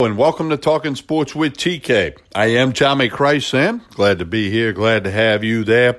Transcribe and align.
and 0.00 0.18
welcome 0.18 0.50
to 0.50 0.56
Talking 0.56 0.96
Sports 0.96 1.36
with 1.36 1.56
TK. 1.56 2.16
I 2.34 2.46
am 2.46 2.72
Tommy 2.72 3.08
Sam. 3.38 3.80
Glad 3.90 4.18
to 4.18 4.24
be 4.24 4.50
here. 4.50 4.72
Glad 4.72 5.04
to 5.04 5.10
have 5.12 5.44
you 5.44 5.62
there. 5.62 5.96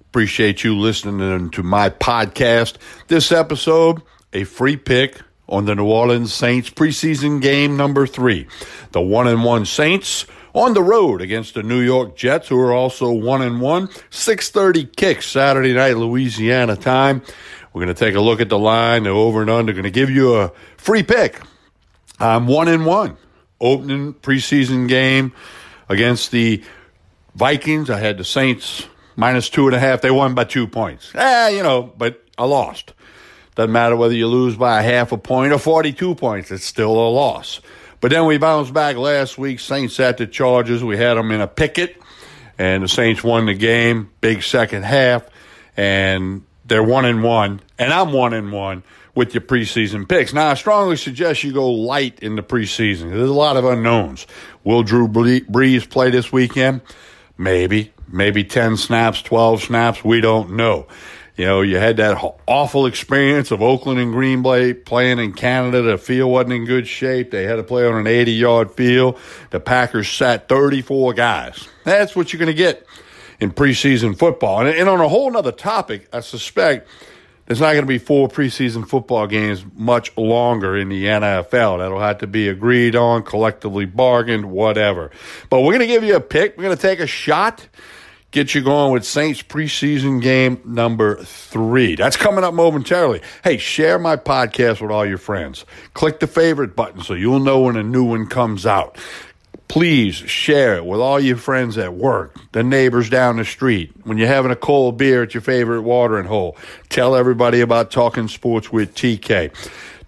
Appreciate 0.00 0.64
you 0.64 0.76
listening 0.76 1.48
to 1.50 1.62
my 1.62 1.88
podcast. 1.88 2.78
This 3.06 3.30
episode, 3.30 4.02
a 4.32 4.42
free 4.42 4.76
pick 4.76 5.20
on 5.48 5.66
the 5.66 5.76
New 5.76 5.86
Orleans 5.86 6.34
Saints 6.34 6.68
preseason 6.68 7.40
game 7.40 7.76
number 7.76 8.08
three. 8.08 8.48
The 8.90 9.00
one 9.00 9.28
and 9.28 9.44
one 9.44 9.66
Saints 9.66 10.26
on 10.52 10.74
the 10.74 10.82
road 10.82 11.22
against 11.22 11.54
the 11.54 11.62
New 11.62 11.80
York 11.80 12.16
Jets, 12.16 12.48
who 12.48 12.58
are 12.58 12.72
also 12.72 13.12
one 13.12 13.42
and 13.42 13.60
one. 13.60 13.86
6:30 14.10 14.96
kick 14.96 15.22
Saturday 15.22 15.74
night, 15.74 15.96
Louisiana 15.96 16.74
time. 16.74 17.22
We're 17.72 17.84
going 17.84 17.94
to 17.94 18.04
take 18.04 18.16
a 18.16 18.20
look 18.20 18.40
at 18.40 18.48
the 18.48 18.58
line, 18.58 19.04
the 19.04 19.10
over 19.10 19.42
and 19.42 19.48
under. 19.48 19.72
Going 19.72 19.84
to 19.84 19.92
give 19.92 20.10
you 20.10 20.34
a 20.34 20.50
free 20.76 21.04
pick. 21.04 21.40
I'm 22.18 22.48
one 22.48 22.66
and 22.66 22.84
one 22.84 23.16
opening 23.60 24.14
preseason 24.14 24.88
game 24.88 25.32
against 25.88 26.30
the 26.30 26.62
Vikings. 27.34 27.90
I 27.90 27.98
had 27.98 28.18
the 28.18 28.24
Saints 28.24 28.86
minus 29.16 29.48
two 29.50 29.66
and 29.66 29.74
a 29.74 29.78
half. 29.78 30.00
They 30.00 30.10
won 30.10 30.34
by 30.34 30.44
two 30.44 30.66
points. 30.66 31.12
Eh, 31.14 31.48
you 31.50 31.62
know, 31.62 31.92
but 31.96 32.24
I 32.36 32.44
lost. 32.44 32.94
Doesn't 33.54 33.72
matter 33.72 33.96
whether 33.96 34.14
you 34.14 34.28
lose 34.28 34.56
by 34.56 34.80
a 34.80 34.82
half 34.82 35.10
a 35.10 35.18
point 35.18 35.52
or 35.52 35.58
42 35.58 36.14
points, 36.14 36.50
it's 36.50 36.64
still 36.64 36.92
a 36.92 37.10
loss. 37.10 37.60
But 38.00 38.12
then 38.12 38.26
we 38.26 38.38
bounced 38.38 38.72
back 38.72 38.96
last 38.96 39.36
week. 39.36 39.58
Saints 39.58 39.98
at 39.98 40.18
the 40.18 40.26
Chargers. 40.28 40.84
We 40.84 40.96
had 40.96 41.14
them 41.14 41.32
in 41.32 41.40
a 41.40 41.48
picket, 41.48 42.00
and 42.56 42.84
the 42.84 42.88
Saints 42.88 43.24
won 43.24 43.46
the 43.46 43.54
game. 43.54 44.10
Big 44.20 44.44
second 44.44 44.84
half, 44.84 45.24
and 45.76 46.44
they're 46.68 46.82
one 46.82 47.04
and 47.04 47.22
one, 47.22 47.60
and 47.78 47.92
I'm 47.92 48.12
one 48.12 48.32
and 48.32 48.52
one 48.52 48.82
with 49.14 49.34
your 49.34 49.40
preseason 49.40 50.08
picks. 50.08 50.32
Now, 50.32 50.48
I 50.48 50.54
strongly 50.54 50.96
suggest 50.96 51.42
you 51.42 51.52
go 51.52 51.70
light 51.70 52.20
in 52.20 52.36
the 52.36 52.42
preseason. 52.42 53.10
There's 53.10 53.28
a 53.28 53.34
lot 53.34 53.56
of 53.56 53.64
unknowns. 53.64 54.26
Will 54.62 54.82
Drew 54.82 55.08
Brees 55.08 55.88
play 55.88 56.10
this 56.10 56.30
weekend? 56.30 56.82
Maybe. 57.36 57.92
Maybe 58.06 58.44
10 58.44 58.76
snaps, 58.76 59.20
12 59.22 59.64
snaps. 59.64 60.04
We 60.04 60.20
don't 60.20 60.52
know. 60.52 60.86
You 61.36 61.46
know, 61.46 61.60
you 61.60 61.76
had 61.76 61.98
that 61.98 62.18
awful 62.46 62.86
experience 62.86 63.52
of 63.52 63.62
Oakland 63.62 64.00
and 64.00 64.12
Green 64.12 64.42
Bay 64.42 64.74
playing 64.74 65.20
in 65.20 65.32
Canada. 65.32 65.82
The 65.82 65.98
field 65.98 66.32
wasn't 66.32 66.54
in 66.54 66.64
good 66.64 66.88
shape. 66.88 67.30
They 67.30 67.44
had 67.44 67.56
to 67.56 67.62
play 67.62 67.86
on 67.86 67.94
an 67.94 68.08
80 68.08 68.32
yard 68.32 68.72
field. 68.72 69.18
The 69.50 69.60
Packers 69.60 70.08
sat 70.08 70.48
34 70.48 71.14
guys. 71.14 71.68
That's 71.84 72.16
what 72.16 72.32
you're 72.32 72.38
going 72.38 72.48
to 72.48 72.54
get 72.54 72.84
in 73.40 73.52
preseason 73.52 74.18
football. 74.18 74.60
And, 74.60 74.68
and 74.68 74.88
on 74.88 75.00
a 75.00 75.08
whole 75.08 75.36
other 75.36 75.52
topic, 75.52 76.08
I 76.12 76.20
suspect 76.20 76.88
there's 77.48 77.60
not 77.60 77.72
going 77.72 77.84
to 77.84 77.88
be 77.88 77.98
four 77.98 78.28
preseason 78.28 78.86
football 78.86 79.26
games 79.26 79.64
much 79.74 80.14
longer 80.18 80.76
in 80.76 80.90
the 80.90 81.06
NFL. 81.06 81.78
That'll 81.78 81.98
have 81.98 82.18
to 82.18 82.26
be 82.26 82.48
agreed 82.48 82.94
on, 82.94 83.22
collectively 83.22 83.86
bargained, 83.86 84.50
whatever. 84.50 85.10
But 85.48 85.62
we're 85.62 85.72
going 85.72 85.80
to 85.80 85.86
give 85.86 86.04
you 86.04 86.14
a 86.14 86.20
pick. 86.20 86.58
We're 86.58 86.64
going 86.64 86.76
to 86.76 86.82
take 86.82 87.00
a 87.00 87.06
shot, 87.06 87.66
get 88.32 88.54
you 88.54 88.60
going 88.60 88.92
with 88.92 89.06
Saints 89.06 89.42
preseason 89.42 90.20
game 90.20 90.60
number 90.66 91.24
three. 91.24 91.94
That's 91.94 92.18
coming 92.18 92.44
up 92.44 92.52
momentarily. 92.52 93.22
Hey, 93.42 93.56
share 93.56 93.98
my 93.98 94.16
podcast 94.16 94.82
with 94.82 94.90
all 94.90 95.06
your 95.06 95.16
friends. 95.16 95.64
Click 95.94 96.20
the 96.20 96.26
favorite 96.26 96.76
button 96.76 97.02
so 97.02 97.14
you'll 97.14 97.40
know 97.40 97.62
when 97.62 97.76
a 97.76 97.82
new 97.82 98.04
one 98.04 98.26
comes 98.26 98.66
out. 98.66 98.98
Please 99.68 100.14
share 100.14 100.76
it 100.76 100.86
with 100.86 100.98
all 100.98 101.20
your 101.20 101.36
friends 101.36 101.76
at 101.76 101.92
work, 101.92 102.34
the 102.52 102.62
neighbors 102.62 103.10
down 103.10 103.36
the 103.36 103.44
street, 103.44 103.92
when 104.04 104.16
you're 104.16 104.26
having 104.26 104.50
a 104.50 104.56
cold 104.56 104.96
beer 104.96 105.22
at 105.22 105.34
your 105.34 105.42
favorite 105.42 105.82
watering 105.82 106.24
hole. 106.24 106.56
Tell 106.88 107.14
everybody 107.14 107.60
about 107.60 107.90
Talking 107.90 108.28
Sports 108.28 108.72
with 108.72 108.94
TK. 108.94 109.52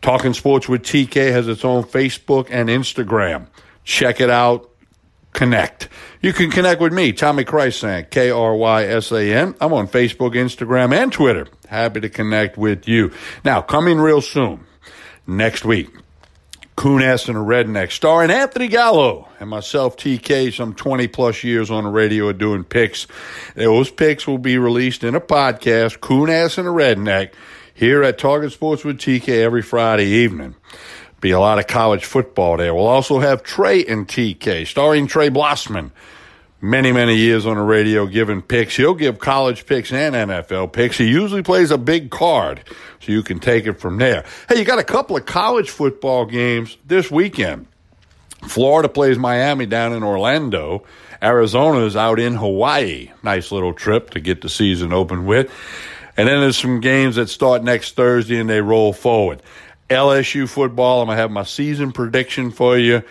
Talking 0.00 0.32
Sports 0.32 0.66
with 0.66 0.82
TK 0.82 1.30
has 1.30 1.46
its 1.46 1.62
own 1.62 1.82
Facebook 1.84 2.48
and 2.50 2.70
Instagram. 2.70 3.48
Check 3.84 4.20
it 4.20 4.30
out. 4.30 4.70
Connect. 5.32 5.88
You 6.22 6.32
can 6.32 6.50
connect 6.50 6.80
with 6.80 6.92
me, 6.92 7.12
Tommy 7.12 7.44
Krysan, 7.44 8.10
K 8.10 8.30
R 8.30 8.54
Y 8.54 8.84
S 8.84 9.12
A 9.12 9.32
N. 9.32 9.54
I'm 9.60 9.72
on 9.72 9.86
Facebook, 9.86 10.34
Instagram, 10.34 10.92
and 10.92 11.12
Twitter. 11.12 11.46
Happy 11.68 12.00
to 12.00 12.08
connect 12.08 12.58
with 12.58 12.88
you. 12.88 13.12
Now, 13.44 13.60
coming 13.60 13.98
real 13.98 14.20
soon, 14.22 14.64
next 15.26 15.64
week. 15.64 15.88
Coon 16.80 17.02
Ass 17.02 17.28
and 17.28 17.36
a 17.36 17.40
Redneck, 17.42 17.92
starring 17.92 18.30
Anthony 18.30 18.66
Gallo 18.66 19.28
and 19.38 19.50
myself, 19.50 19.98
TK, 19.98 20.50
some 20.50 20.72
20 20.72 21.08
plus 21.08 21.44
years 21.44 21.70
on 21.70 21.84
the 21.84 21.90
radio 21.90 22.32
doing 22.32 22.64
picks. 22.64 23.06
Those 23.54 23.90
picks 23.90 24.26
will 24.26 24.38
be 24.38 24.56
released 24.56 25.04
in 25.04 25.14
a 25.14 25.20
podcast, 25.20 26.00
Coon 26.00 26.30
Ass 26.30 26.56
and 26.56 26.66
a 26.66 26.70
Redneck, 26.70 27.34
here 27.74 28.02
at 28.02 28.16
Target 28.16 28.52
Sports 28.52 28.82
with 28.82 28.96
TK 28.96 29.28
every 29.28 29.60
Friday 29.60 30.06
evening. 30.06 30.54
Be 31.20 31.32
a 31.32 31.38
lot 31.38 31.58
of 31.58 31.66
college 31.66 32.06
football 32.06 32.56
there. 32.56 32.74
We'll 32.74 32.86
also 32.86 33.18
have 33.18 33.42
Trey 33.42 33.84
and 33.84 34.08
TK, 34.08 34.66
starring 34.66 35.06
Trey 35.06 35.28
Blossman 35.28 35.90
many, 36.60 36.92
many 36.92 37.16
years 37.16 37.46
on 37.46 37.56
the 37.56 37.62
radio 37.62 38.06
giving 38.06 38.42
picks. 38.42 38.76
He'll 38.76 38.94
give 38.94 39.18
college 39.18 39.66
picks 39.66 39.92
and 39.92 40.14
NFL 40.14 40.72
picks. 40.72 40.98
He 40.98 41.08
usually 41.08 41.42
plays 41.42 41.70
a 41.70 41.78
big 41.78 42.10
card, 42.10 42.62
so 43.00 43.12
you 43.12 43.22
can 43.22 43.40
take 43.40 43.66
it 43.66 43.74
from 43.74 43.98
there. 43.98 44.24
Hey, 44.48 44.58
you 44.58 44.64
got 44.64 44.78
a 44.78 44.84
couple 44.84 45.16
of 45.16 45.26
college 45.26 45.70
football 45.70 46.26
games 46.26 46.76
this 46.86 47.10
weekend. 47.10 47.66
Florida 48.46 48.88
plays 48.88 49.18
Miami 49.18 49.66
down 49.66 49.92
in 49.92 50.02
Orlando. 50.02 50.84
Arizona 51.22 51.84
is 51.84 51.96
out 51.96 52.18
in 52.18 52.34
Hawaii. 52.34 53.10
Nice 53.22 53.52
little 53.52 53.74
trip 53.74 54.10
to 54.10 54.20
get 54.20 54.40
the 54.40 54.48
season 54.48 54.92
open 54.92 55.26
with. 55.26 55.50
And 56.16 56.26
then 56.28 56.40
there's 56.40 56.56
some 56.56 56.80
games 56.80 57.16
that 57.16 57.28
start 57.28 57.62
next 57.62 57.96
Thursday 57.96 58.38
and 58.38 58.48
they 58.48 58.60
roll 58.60 58.92
forward. 58.92 59.42
LSU 59.90 60.48
football, 60.48 61.02
I'm 61.02 61.08
going 61.08 61.16
to 61.16 61.20
have 61.20 61.30
my 61.30 61.42
season 61.42 61.92
prediction 61.92 62.50
for 62.50 62.78
you 62.78 63.02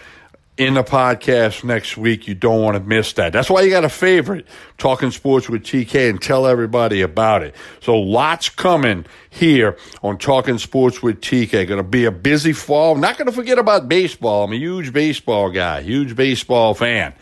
in 0.59 0.73
the 0.73 0.83
podcast 0.83 1.63
next 1.63 1.95
week. 1.97 2.27
You 2.27 2.35
don't 2.35 2.61
want 2.61 2.75
to 2.75 2.83
miss 2.83 3.13
that. 3.13 3.31
That's 3.31 3.49
why 3.49 3.61
you 3.61 3.69
got 3.71 3.85
a 3.85 3.89
favorite, 3.89 4.45
Talking 4.77 5.09
Sports 5.09 5.49
with 5.49 5.63
TK, 5.63 6.09
and 6.09 6.21
tell 6.21 6.45
everybody 6.45 7.01
about 7.01 7.43
it. 7.43 7.55
So 7.79 7.97
lots 7.97 8.49
coming 8.49 9.05
here 9.29 9.77
on 10.03 10.17
Talking 10.17 10.57
Sports 10.57 11.01
with 11.01 11.21
TK. 11.21 11.65
Going 11.65 11.77
to 11.77 11.83
be 11.83 12.03
a 12.03 12.11
busy 12.11 12.51
fall. 12.51 12.95
Not 12.95 13.17
going 13.17 13.27
to 13.27 13.31
forget 13.31 13.57
about 13.57 13.87
baseball. 13.87 14.43
I'm 14.43 14.51
a 14.51 14.57
huge 14.57 14.91
baseball 14.91 15.49
guy, 15.49 15.81
huge 15.81 16.15
baseball 16.15 16.73
fan 16.73 17.15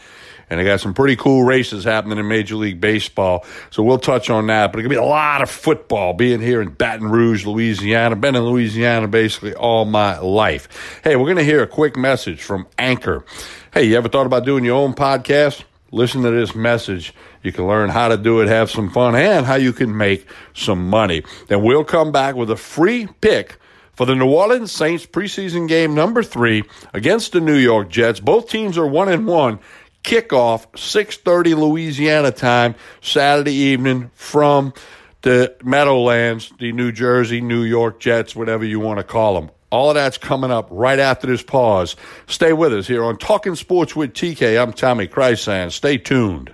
and 0.50 0.60
they 0.60 0.64
got 0.64 0.80
some 0.80 0.94
pretty 0.94 1.16
cool 1.16 1.44
races 1.44 1.84
happening 1.84 2.18
in 2.18 2.28
Major 2.28 2.56
League 2.56 2.80
Baseball. 2.80 3.46
So 3.70 3.84
we'll 3.84 4.00
touch 4.00 4.30
on 4.30 4.48
that. 4.48 4.68
But 4.68 4.78
going 4.78 4.84
to 4.86 4.90
be 4.90 4.96
a 4.96 5.04
lot 5.04 5.42
of 5.42 5.50
football 5.50 6.14
being 6.14 6.42
here 6.42 6.62
in 6.62 6.70
Baton 6.70 7.10
Rouge, 7.10 7.46
Louisiana. 7.46 8.16
Been 8.16 8.36
in 8.36 8.44
Louisiana 8.44 9.08
basically 9.08 9.54
all 9.54 9.86
my 9.86 10.20
life. 10.20 11.02
Hey, 11.04 11.16
we're 11.16 11.26
going 11.26 11.38
to 11.38 11.44
hear 11.44 11.64
a 11.64 11.68
quick 11.68 11.98
message 11.98 12.42
from 12.42 12.68
Anchor. 12.78 13.26
Hey, 13.74 13.84
you 13.86 13.98
ever 13.98 14.10
thought 14.10 14.26
about 14.26 14.46
doing 14.46 14.64
your 14.64 14.78
own 14.78 14.94
podcast? 14.94 15.64
Listen 15.92 16.22
to 16.24 16.32
this 16.32 16.56
message. 16.56 17.14
You 17.44 17.52
can 17.52 17.68
learn 17.68 17.90
how 17.90 18.10
to 18.10 18.18
do 18.18 18.42
it, 18.42 18.48
have 18.48 18.70
some 18.70 18.90
fun, 18.90 19.16
and 19.16 19.46
how 19.46 19.56
you 19.56 19.72
can 19.72 19.96
make 19.96 20.28
some 20.54 20.90
money. 20.90 21.24
Then 21.48 21.64
we'll 21.64 21.86
come 21.86 22.12
back 22.12 22.36
with 22.36 22.52
a 22.52 22.58
free 22.58 23.08
pick 23.22 23.58
for 23.94 24.06
the 24.06 24.16
New 24.16 24.30
Orleans 24.30 24.72
Saints 24.72 25.06
preseason 25.06 25.68
game 25.68 25.96
number 25.96 26.24
three 26.24 26.64
against 26.94 27.32
the 27.32 27.40
New 27.40 27.56
York 27.56 27.90
Jets. 27.90 28.20
Both 28.20 28.50
teams 28.50 28.78
are 28.78 28.86
one 28.86 29.10
and 29.10 29.26
one 29.26 29.60
kickoff 30.08 30.68
6:30 30.74 31.54
Louisiana 31.54 32.32
time 32.32 32.76
Saturday 33.02 33.54
evening 33.54 34.10
from 34.14 34.74
the 35.24 35.54
Meadowlands, 35.62 36.54
the 36.60 36.72
New 36.72 36.94
Jersey, 36.94 37.42
New 37.42 37.64
York 37.64 38.00
Jets, 38.00 38.34
whatever 38.34 38.64
you 38.64 38.80
want 38.80 39.00
to 39.00 39.04
call 39.04 39.36
them. 39.36 39.52
All 39.70 39.90
of 39.90 39.96
that's 39.96 40.18
coming 40.18 40.50
up 40.50 40.70
right 40.72 40.98
after 40.98 41.28
this 41.28 41.44
pause. 41.44 41.98
Stay 42.26 42.54
with 42.54 42.74
us 42.74 42.88
here 42.88 43.04
on 43.04 43.18
Talking 43.18 43.56
Sports 43.56 43.98
with 43.98 44.14
TK. 44.14 44.58
I'm 44.58 44.72
Tommy 44.72 45.10
Krysan. 45.10 45.74
Stay 45.74 45.98
tuned. 45.98 46.54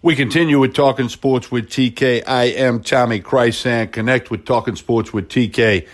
We 0.00 0.14
continue 0.14 0.60
with 0.60 0.74
Talking 0.74 1.08
Sports 1.08 1.50
with 1.50 1.68
TK. 1.68 2.22
I 2.24 2.44
am 2.44 2.84
Tommy 2.84 3.20
Krysan. 3.20 3.90
Connect 3.90 4.30
with 4.30 4.44
Talking 4.44 4.76
Sports 4.76 5.12
with 5.12 5.28
TK, 5.28 5.88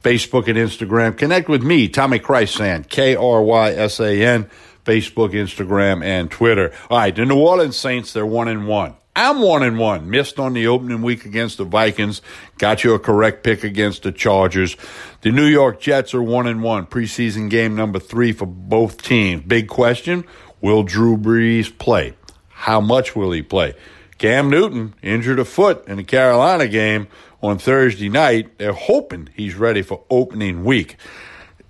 Facebook 0.00 0.46
and 0.46 0.56
Instagram. 0.56 1.18
Connect 1.18 1.48
with 1.48 1.64
me, 1.64 1.88
Tommy 1.88 2.20
Krysan, 2.20 2.88
K 2.88 3.16
R 3.16 3.42
Y 3.42 3.70
S 3.72 3.98
A 3.98 4.24
N, 4.24 4.48
Facebook, 4.84 5.30
Instagram, 5.30 6.04
and 6.04 6.30
Twitter. 6.30 6.72
All 6.88 6.98
right, 6.98 7.14
the 7.14 7.24
New 7.24 7.40
Orleans 7.40 7.76
Saints, 7.76 8.12
they're 8.12 8.24
one 8.24 8.46
and 8.46 8.68
one. 8.68 8.94
I'm 9.16 9.40
one 9.40 9.64
and 9.64 9.76
one. 9.76 10.08
Missed 10.08 10.38
on 10.38 10.52
the 10.52 10.68
opening 10.68 11.02
week 11.02 11.24
against 11.24 11.58
the 11.58 11.64
Vikings. 11.64 12.22
Got 12.58 12.84
you 12.84 12.94
a 12.94 13.00
correct 13.00 13.42
pick 13.42 13.64
against 13.64 14.04
the 14.04 14.12
Chargers. 14.12 14.76
The 15.22 15.32
New 15.32 15.46
York 15.46 15.80
Jets 15.80 16.14
are 16.14 16.22
one 16.22 16.46
and 16.46 16.62
one. 16.62 16.86
Preseason 16.86 17.50
game 17.50 17.74
number 17.74 17.98
three 17.98 18.30
for 18.30 18.46
both 18.46 19.02
teams. 19.02 19.42
Big 19.42 19.66
question: 19.66 20.24
Will 20.60 20.84
Drew 20.84 21.16
Brees 21.16 21.76
play? 21.76 22.14
How 22.58 22.80
much 22.80 23.14
will 23.14 23.30
he 23.30 23.40
play? 23.40 23.74
Cam 24.18 24.50
Newton 24.50 24.92
injured 25.00 25.38
a 25.38 25.44
foot 25.44 25.86
in 25.86 25.96
the 25.96 26.02
Carolina 26.02 26.66
game 26.66 27.06
on 27.40 27.56
Thursday 27.56 28.08
night. 28.08 28.58
They're 28.58 28.72
hoping 28.72 29.28
he's 29.32 29.54
ready 29.54 29.80
for 29.80 30.02
opening 30.10 30.64
week. 30.64 30.96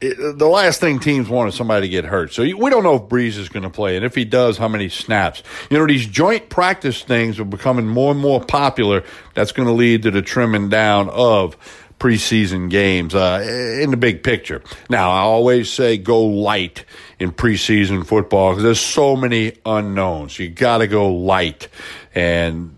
It, 0.01 0.39
the 0.39 0.47
last 0.47 0.81
thing 0.81 1.01
teams 1.01 1.29
want 1.29 1.49
is 1.49 1.57
somebody 1.57 1.87
to 1.87 1.91
get 1.91 2.05
hurt. 2.05 2.33
So 2.33 2.43
we 2.43 2.71
don't 2.71 2.85
know 2.85 2.97
if 2.97 3.03
Brees 3.03 3.37
is 3.37 3.49
going 3.49 3.65
to 3.65 3.71
play, 3.71 3.97
and 3.97 4.05
if 4.05 4.15
he 4.15 4.25
does, 4.25 4.57
how 4.57 4.69
many 4.69 4.89
snaps. 4.89 5.43
You 5.71 5.79
know, 5.79 5.87
these 5.87 6.07
joint 6.07 6.49
practice 6.49 7.03
things 7.03 7.41
are 7.41 7.45
becoming 7.45 7.87
more 7.89 8.13
and 8.13 8.21
more 8.21 8.41
popular. 8.41 9.03
That's 9.35 9.51
going 9.51 9.67
to 9.67 9.75
lead 9.75 10.03
to 10.03 10.13
the 10.13 10.23
trimming 10.23 10.69
down 10.69 11.09
of 11.11 11.57
preseason 11.99 12.71
games 12.71 13.15
uh, 13.15 13.79
in 13.83 13.91
the 13.91 13.97
big 13.97 14.23
picture. 14.23 14.63
Now, 14.89 15.11
I 15.11 15.21
always 15.21 15.71
say 15.71 15.99
go 15.99 16.23
light 16.25 16.85
in 17.19 17.33
preseason 17.33 18.07
football 18.07 18.53
because 18.53 18.63
there's 18.63 18.81
so 18.81 19.17
many 19.17 19.55
unknowns. 19.67 20.39
You 20.39 20.49
got 20.49 20.79
to 20.79 20.87
go 20.87 21.13
light 21.13 21.69
and 22.15 22.77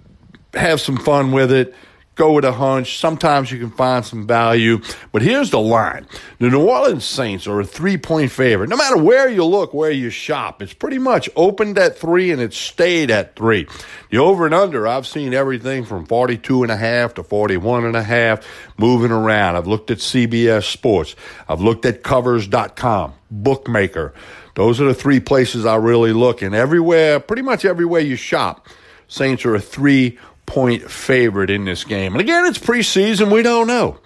have 0.55 0.81
some 0.81 0.97
fun 0.97 1.33
with 1.33 1.53
it 1.53 1.75
go 2.15 2.33
with 2.33 2.45
a 2.45 2.53
hunch. 2.53 2.99
Sometimes 2.99 3.51
you 3.51 3.59
can 3.59 3.71
find 3.71 4.05
some 4.05 4.27
value. 4.27 4.81
But 5.13 5.23
here's 5.23 5.51
the 5.51 5.61
line 5.61 6.07
the 6.39 6.51
New 6.51 6.67
Orleans 6.67 7.05
Saints 7.05 7.47
are 7.47 7.61
a 7.61 7.65
three 7.65 7.97
point 7.97 8.31
favorite. 8.31 8.69
No 8.69 8.77
matter 8.77 8.97
where 8.97 9.29
you 9.29 9.45
look, 9.45 9.73
where 9.73 9.91
you 9.91 10.11
shop, 10.11 10.63
it's 10.63 10.75
pretty 10.75 10.99
much 10.99 11.29
opened 11.37 11.79
at 11.79 11.97
three 11.97 12.31
and 12.31 12.41
it 12.41 12.53
stayed 12.53 13.11
at 13.11 13.37
three. 13.37 13.67
The 14.11 14.19
over 14.19 14.45
and 14.45 14.55
under, 14.55 14.87
I've 14.87 15.07
seen 15.07 15.35
everything 15.35 15.85
from 15.85 16.07
42 16.07 16.63
and 16.63 16.73
a 16.73 16.77
half 16.77 17.15
to 17.15 17.23
41 17.23 17.85
and 17.85 17.97
a 17.97 18.03
half 18.03 18.47
moving 18.77 19.13
around. 19.13 19.57
I've 19.57 19.67
looked 19.67 19.91
at 19.91 19.99
CBS 19.99 20.65
Sports. 20.65 21.17
I've 21.49 21.61
looked 21.61 21.85
at 21.87 22.03
covers.com, 22.03 23.15
bookmaker. 23.31 24.13
Those 24.57 24.81
are 24.81 24.85
the 24.85 24.95
three 24.95 25.21
places 25.21 25.65
I 25.65 25.77
really 25.77 26.13
look. 26.13 26.43
And 26.43 26.55
everywhere, 26.55 27.21
pretty 27.21 27.43
much 27.43 27.65
everywhere 27.65 28.01
you 28.01 28.17
shop, 28.17 28.69
Saints 29.11 29.45
are 29.45 29.55
a 29.57 29.61
three 29.61 30.19
point 30.51 30.91
favorite 30.91 31.49
in 31.49 31.65
this 31.65 31.85
game. 31.85 32.13
And 32.13 32.21
again, 32.21 32.45
it's 32.45 32.59
preseason. 32.59 33.33
We 33.33 33.43
don't 33.43 33.69
know. 33.69 34.01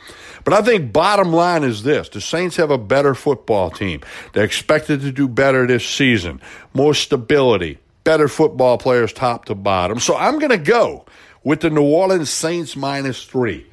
But 0.44 0.52
I 0.52 0.60
think 0.60 0.92
bottom 0.92 1.32
line 1.32 1.64
is 1.64 1.84
this 1.84 2.10
the 2.10 2.20
Saints 2.20 2.56
have 2.56 2.70
a 2.70 2.76
better 2.76 3.14
football 3.14 3.70
team. 3.70 4.02
They're 4.34 4.44
expected 4.44 5.00
to 5.00 5.10
do 5.10 5.26
better 5.26 5.66
this 5.66 5.88
season, 5.88 6.42
more 6.74 6.92
stability, 6.92 7.78
better 8.04 8.28
football 8.28 8.76
players 8.76 9.10
top 9.14 9.46
to 9.46 9.54
bottom. 9.54 9.98
So 9.98 10.18
I'm 10.18 10.38
going 10.38 10.50
to 10.50 10.58
go 10.58 11.06
with 11.44 11.60
the 11.60 11.70
New 11.70 11.82
Orleans 11.82 12.28
Saints 12.28 12.76
minus 12.76 13.24
three. 13.24 13.66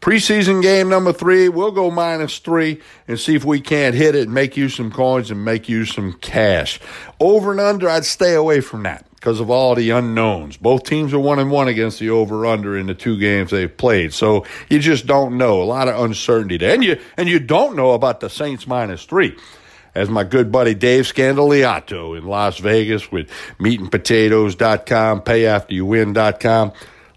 Preseason 0.00 0.62
game 0.62 0.88
number 0.88 1.12
three, 1.12 1.48
we'll 1.48 1.70
go 1.70 1.92
minus 1.92 2.40
three 2.40 2.80
and 3.06 3.20
see 3.20 3.36
if 3.36 3.44
we 3.44 3.60
can't 3.60 3.94
hit 3.94 4.16
it 4.16 4.24
and 4.24 4.34
make 4.34 4.56
you 4.56 4.68
some 4.68 4.90
coins 4.90 5.30
and 5.30 5.44
make 5.44 5.68
you 5.68 5.84
some 5.84 6.12
cash. 6.14 6.80
Over 7.20 7.52
and 7.52 7.60
under, 7.60 7.88
I'd 7.88 8.04
stay 8.04 8.34
away 8.34 8.60
from 8.60 8.82
that 8.82 9.05
because 9.16 9.40
of 9.40 9.50
all 9.50 9.74
the 9.74 9.90
unknowns. 9.90 10.56
Both 10.56 10.84
teams 10.84 11.12
are 11.12 11.18
one 11.18 11.38
and 11.38 11.50
one 11.50 11.68
against 11.68 11.98
the 11.98 12.10
over 12.10 12.46
under 12.46 12.76
in 12.76 12.86
the 12.86 12.94
two 12.94 13.18
games 13.18 13.50
they've 13.50 13.74
played. 13.74 14.12
So 14.12 14.46
you 14.70 14.78
just 14.78 15.06
don't 15.06 15.36
know. 15.36 15.60
A 15.62 15.64
lot 15.64 15.88
of 15.88 16.00
uncertainty 16.00 16.58
there. 16.58 16.74
And 16.74 16.84
you 16.84 17.00
and 17.16 17.28
you 17.28 17.40
don't 17.40 17.74
know 17.76 17.92
about 17.92 18.20
the 18.20 18.30
Saints 18.30 18.66
minus 18.66 19.04
three. 19.04 19.36
As 19.94 20.10
my 20.10 20.24
good 20.24 20.52
buddy 20.52 20.74
Dave 20.74 21.06
Scandaliato 21.06 22.16
in 22.16 22.26
Las 22.26 22.58
Vegas 22.58 23.10
with 23.10 23.30
meatandpotatoes.com, 23.58 25.22
payafteryouwin.com. 25.22 26.72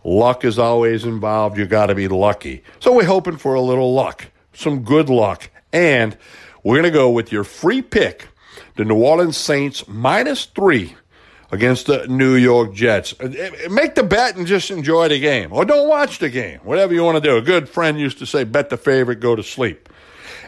Luck 0.05 0.45
is 0.45 0.57
always 0.57 1.03
involved. 1.03 1.57
You 1.57 1.65
got 1.65 1.87
to 1.87 1.95
be 1.95 2.07
lucky. 2.07 2.63
So 2.79 2.95
we're 2.95 3.03
hoping 3.03 3.35
for 3.35 3.53
a 3.53 3.61
little 3.61 3.93
luck, 3.93 4.27
some 4.53 4.83
good 4.83 5.09
luck. 5.09 5.49
And 5.73 6.17
we're 6.63 6.75
going 6.75 6.91
to 6.91 6.97
go 6.97 7.09
with 7.11 7.33
your 7.33 7.43
free 7.43 7.81
pick, 7.81 8.29
the 8.77 8.85
New 8.85 8.95
Orleans 8.95 9.35
Saints 9.35 9.85
minus 9.87 10.45
three 10.45 10.95
against 11.51 11.87
the 11.87 12.07
New 12.07 12.35
York 12.35 12.73
Jets. 12.73 13.13
Uh, 13.19 13.25
uh, 13.25 13.69
make 13.69 13.95
the 13.95 14.03
bet 14.03 14.35
and 14.35 14.45
just 14.45 14.71
enjoy 14.71 15.07
the 15.07 15.19
game, 15.19 15.51
or 15.51 15.65
don't 15.65 15.87
watch 15.87 16.19
the 16.19 16.29
game. 16.29 16.59
Whatever 16.63 16.93
you 16.93 17.03
want 17.03 17.21
to 17.21 17.29
do. 17.29 17.37
A 17.37 17.41
good 17.41 17.67
friend 17.67 17.99
used 17.99 18.19
to 18.19 18.25
say, 18.25 18.43
"Bet 18.43 18.69
the 18.69 18.77
favorite, 18.77 19.19
go 19.19 19.35
to 19.35 19.43
sleep." 19.43 19.89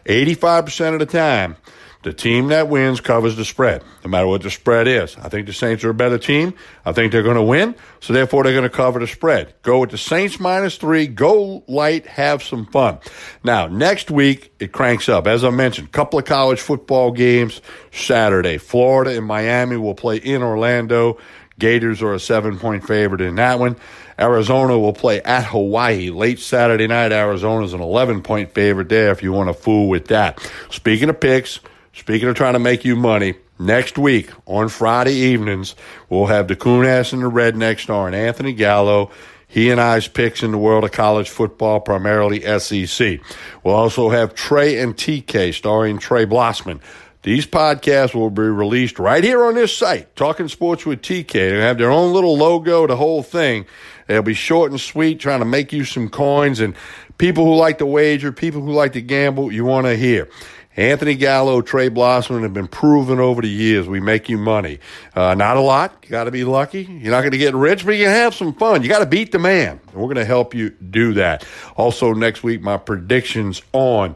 Eighty-five 0.06 0.65
percent 0.65 0.94
of 0.94 1.00
the 1.00 1.06
time, 1.06 1.56
the 2.03 2.13
team 2.13 2.48
that 2.48 2.68
wins 2.68 3.00
covers 3.00 3.36
the 3.36 3.45
spread, 3.45 3.83
no 4.03 4.09
matter 4.09 4.27
what 4.27 4.42
the 4.42 4.50
spread 4.50 4.88
is. 4.88 5.15
I 5.18 5.30
think 5.30 5.45
the 5.45 5.53
Saints 5.53 5.83
are 5.83 5.92
a 5.92 5.94
better 5.94 6.18
team. 6.18 6.53
I 6.86 6.94
think 6.94 7.12
they're 7.12 7.24
going 7.24 7.36
to 7.36 7.44
win, 7.44 7.75
so 8.00 8.13
therefore 8.13 8.44
they're 8.44 8.53
going 8.53 8.63
to 8.63 8.69
cover 8.69 9.00
the 9.00 9.07
spread. 9.07 9.53
Go 9.62 9.80
with 9.80 9.92
the 9.92 9.98
Saints 9.98 10.39
minus 10.39 10.77
three. 10.77 11.07
Go 11.07 11.63
light, 11.68 12.07
have 12.07 12.42
some 12.42 12.65
fun. 12.65 13.00
Now, 13.44 13.68
next 13.68 14.09
week, 14.09 14.53
it 14.59 14.71
cranks 14.71 15.09
up. 15.09 15.27
As 15.27 15.44
I 15.44 15.51
mentioned, 15.51 15.92
couple 15.92 16.18
of 16.18 16.25
college 16.25 16.59
football 16.59 17.12
games 17.12 17.62
Saturday. 17.92 18.57
Florida 18.57 19.15
and 19.15 19.25
Miami 19.25 19.77
will 19.77 19.95
play 19.95 20.18
in 20.18 20.42
Orlando. 20.42 21.19
Gators 21.59 22.01
are 22.01 22.13
a 22.13 22.19
seven 22.19 22.57
point 22.57 22.88
favorite 22.88 23.21
in 23.21 23.36
that 23.36 23.59
one. 23.59 23.75
Arizona 24.18 24.77
will 24.77 24.94
play 24.94 25.21
at 25.21 25.45
Hawaii 25.45 26.09
late 26.09 26.39
Saturday 26.39 26.88
night. 26.88 27.12
Arizona's 27.12 27.74
an 27.74 27.81
11 27.81 28.24
point 28.24 28.53
favorite 28.53 28.89
there 28.89 29.12
if 29.12 29.21
you 29.21 29.31
want 29.31 29.50
to 29.50 29.53
fool 29.53 29.88
with 29.88 30.07
that. 30.07 30.39
Speaking 30.71 31.09
of 31.09 31.19
picks, 31.19 31.59
Speaking 31.93 32.29
of 32.29 32.35
trying 32.35 32.53
to 32.53 32.59
make 32.59 32.85
you 32.85 32.95
money, 32.95 33.35
next 33.59 33.97
week 33.97 34.31
on 34.45 34.69
Friday 34.69 35.13
evenings, 35.13 35.75
we'll 36.09 36.27
have 36.27 36.47
the 36.47 36.55
Coon-Ass 36.55 37.11
and 37.11 37.21
the 37.21 37.29
Redneck 37.29 37.79
starring 37.79 38.15
Anthony 38.15 38.53
Gallo. 38.53 39.11
He 39.45 39.69
and 39.69 39.81
I's 39.81 40.07
picks 40.07 40.41
in 40.41 40.51
the 40.51 40.57
world 40.57 40.85
of 40.85 40.93
college 40.93 41.29
football, 41.29 41.81
primarily 41.81 42.41
SEC. 42.59 43.19
We'll 43.63 43.75
also 43.75 44.09
have 44.09 44.33
Trey 44.33 44.79
and 44.79 44.95
TK 44.95 45.53
starring 45.53 45.99
Trey 45.99 46.25
Blossman. 46.25 46.79
These 47.23 47.45
podcasts 47.45 48.15
will 48.15 48.31
be 48.31 48.41
released 48.43 48.97
right 48.97 49.23
here 49.23 49.43
on 49.43 49.55
this 49.55 49.75
site, 49.75 50.15
Talking 50.15 50.47
Sports 50.47 50.85
with 50.85 51.01
TK. 51.01 51.33
They'll 51.33 51.61
have 51.61 51.77
their 51.77 51.91
own 51.91 52.13
little 52.13 52.38
logo, 52.38 52.88
the 52.88 52.95
whole 52.95 53.21
thing. 53.21 53.65
They'll 54.07 54.23
be 54.23 54.33
short 54.33 54.71
and 54.71 54.79
sweet, 54.79 55.19
trying 55.19 55.39
to 55.39 55.45
make 55.45 55.73
you 55.73 55.83
some 55.83 56.09
coins. 56.09 56.61
And 56.61 56.73
people 57.17 57.45
who 57.45 57.55
like 57.55 57.77
to 57.79 57.85
wager, 57.85 58.31
people 58.31 58.61
who 58.61 58.71
like 58.71 58.93
to 58.93 59.01
gamble, 59.01 59.51
you 59.51 59.65
want 59.65 59.85
to 59.85 59.95
hear. 59.97 60.29
Anthony 60.77 61.15
Gallo, 61.15 61.62
Trey 61.62 61.89
Blossman 61.89 62.44
have 62.44 62.53
been 62.53 62.68
proven 62.68 63.19
over 63.19 63.41
the 63.41 63.50
years. 63.50 63.89
We 63.89 64.00
make 64.00 64.29
you 64.29 64.38
money. 64.38 64.79
Uh, 65.13 65.35
not 65.35 65.57
a 65.57 65.62
lot. 65.62 65.97
You 66.03 66.09
got 66.09 66.25
to 66.25 66.31
be 66.31 66.45
lucky. 66.45 66.83
You're 66.83 67.12
not 67.12 67.21
going 67.21 67.31
to 67.31 67.38
get 67.38 67.53
rich, 67.53 67.85
but 67.85 67.91
you 67.91 68.06
can 68.06 68.13
have 68.13 68.33
some 68.33 68.53
fun. 68.53 68.81
You 68.81 68.88
got 68.88 69.00
to 69.00 69.06
beat 69.06 69.33
the 69.33 69.39
man. 69.39 69.81
And 69.88 69.95
we're 69.95 70.07
going 70.07 70.15
to 70.15 70.25
help 70.25 70.53
you 70.53 70.69
do 70.69 71.13
that. 71.15 71.45
Also, 71.75 72.13
next 72.13 72.41
week, 72.41 72.62
my 72.62 72.77
predictions 72.77 73.62
on 73.73 74.15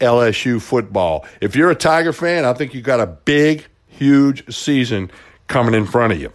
LSU 0.00 0.60
football. 0.60 1.24
If 1.40 1.54
you're 1.54 1.70
a 1.70 1.76
Tiger 1.76 2.12
fan, 2.12 2.44
I 2.44 2.52
think 2.52 2.74
you 2.74 2.82
got 2.82 2.98
a 2.98 3.06
big, 3.06 3.66
huge 3.86 4.52
season 4.52 5.08
coming 5.46 5.74
in 5.74 5.86
front 5.86 6.12
of 6.12 6.20
you. 6.20 6.32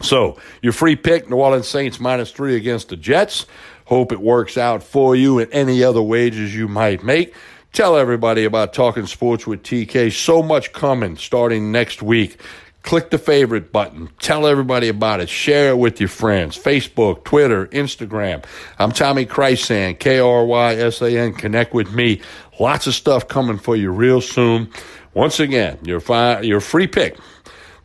So, 0.00 0.38
your 0.62 0.72
free 0.72 0.96
pick, 0.96 1.28
New 1.28 1.36
Orleans 1.36 1.68
Saints 1.68 2.00
minus 2.00 2.30
three 2.30 2.56
against 2.56 2.88
the 2.88 2.96
Jets. 2.96 3.44
Hope 3.84 4.12
it 4.12 4.20
works 4.20 4.56
out 4.56 4.82
for 4.82 5.14
you 5.14 5.38
and 5.38 5.52
any 5.52 5.84
other 5.84 6.00
wages 6.00 6.54
you 6.54 6.68
might 6.68 7.04
make. 7.04 7.34
Tell 7.74 7.96
everybody 7.96 8.44
about 8.44 8.72
Talking 8.72 9.06
Sports 9.06 9.48
with 9.48 9.64
TK. 9.64 10.12
So 10.12 10.44
much 10.44 10.72
coming 10.72 11.16
starting 11.16 11.72
next 11.72 12.04
week. 12.04 12.40
Click 12.82 13.10
the 13.10 13.18
favorite 13.18 13.72
button. 13.72 14.10
Tell 14.20 14.46
everybody 14.46 14.86
about 14.86 15.18
it. 15.18 15.28
Share 15.28 15.70
it 15.70 15.78
with 15.78 15.98
your 15.98 16.08
friends. 16.08 16.56
Facebook, 16.56 17.24
Twitter, 17.24 17.66
Instagram. 17.66 18.44
I'm 18.78 18.92
Tommy 18.92 19.26
Krysan, 19.26 19.98
K 19.98 20.20
R 20.20 20.44
Y 20.44 20.74
S 20.76 21.02
A 21.02 21.18
N. 21.18 21.32
Connect 21.32 21.74
with 21.74 21.92
me. 21.92 22.20
Lots 22.60 22.86
of 22.86 22.94
stuff 22.94 23.26
coming 23.26 23.58
for 23.58 23.74
you 23.74 23.90
real 23.90 24.20
soon. 24.20 24.70
Once 25.12 25.40
again, 25.40 25.76
your, 25.82 25.98
fi- 25.98 26.42
your 26.42 26.60
free 26.60 26.86
pick. 26.86 27.18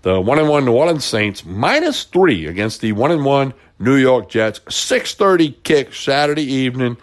The 0.03 0.21
1 0.21 0.37
and 0.37 0.49
1 0.49 0.65
New 0.65 0.73
Orleans 0.73 1.03
Saints 1.03 1.43
minus 1.43 2.03
3 2.03 2.45
against 2.45 2.81
the 2.81 2.91
1 2.91 3.09
and 3.09 3.25
1 3.25 3.55
New 3.79 3.95
York 3.95 4.29
Jets. 4.29 4.59
6:30 4.59 5.63
kick 5.63 5.95
Saturday 5.95 6.45
evening. 6.45 6.95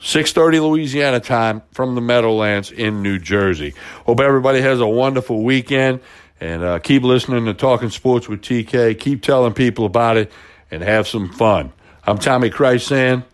6:30 0.00 0.60
Louisiana 0.60 1.20
time 1.20 1.62
from 1.72 1.94
the 1.94 2.00
Meadowlands 2.00 2.70
in 2.70 3.02
New 3.02 3.18
Jersey. 3.18 3.74
Hope 4.04 4.20
everybody 4.20 4.60
has 4.60 4.80
a 4.80 4.86
wonderful 4.86 5.42
weekend 5.42 6.00
and 6.40 6.62
uh, 6.62 6.78
keep 6.78 7.02
listening 7.02 7.46
to 7.46 7.54
Talking 7.54 7.90
Sports 7.90 8.28
with 8.28 8.42
TK. 8.42 8.98
Keep 8.98 9.22
telling 9.22 9.54
people 9.54 9.86
about 9.86 10.16
it 10.16 10.30
and 10.70 10.82
have 10.82 11.08
some 11.08 11.30
fun. 11.32 11.72
I'm 12.06 12.18
Tommy 12.18 12.50
Krysan, 12.50 13.24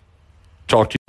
talk 0.68 0.90
to 0.90 0.94
you. 0.94 1.01